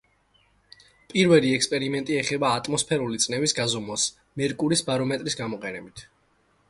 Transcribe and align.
პირველი 1.13 1.51
ექსპერიმენტები 1.57 2.17
ეხება 2.21 2.49
ატმოსფერული 2.61 3.21
წნევის 3.27 3.55
გაზომვას 3.61 4.07
მერკურის 4.43 4.83
ბარომეტრის 4.89 5.39
გამოყენებით. 5.43 6.05